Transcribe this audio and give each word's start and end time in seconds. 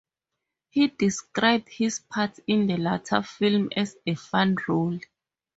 He 0.71 0.87
described 0.87 1.69
his 1.69 1.99
part 1.99 2.39
in 2.47 2.65
the 2.65 2.77
latter 2.77 3.21
film 3.21 3.69
as 3.77 3.95
a 4.07 4.15
"fun 4.15 4.55
role". 4.67 4.97